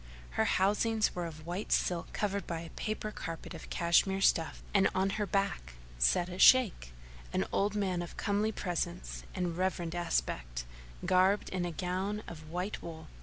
Her 0.31 0.45
housings 0.45 1.13
were 1.13 1.27
of 1.27 1.45
white 1.45 1.71
silk 1.71 2.11
covered 2.11 2.47
by 2.47 2.61
a 2.61 2.71
prayer 2.71 3.11
carpet 3.11 3.53
of 3.53 3.69
Cash 3.69 4.07
mere 4.07 4.19
stuff, 4.19 4.63
and 4.73 4.89
on 4.95 5.11
her 5.21 5.27
back 5.27 5.73
sat 5.99 6.27
a 6.27 6.39
Shaykh, 6.39 6.91
an 7.31 7.45
old 7.51 7.75
man 7.75 8.01
of 8.01 8.17
comely 8.17 8.51
presence 8.51 9.21
and 9.35 9.55
reverend 9.55 9.93
aspect, 9.93 10.65
garbed 11.05 11.49
in 11.49 11.65
a 11.65 11.71
gown 11.71 12.23
of 12.27 12.49
white 12.49 12.81
wool. 12.81 13.09